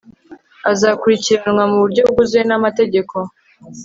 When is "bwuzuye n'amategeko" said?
2.09-3.15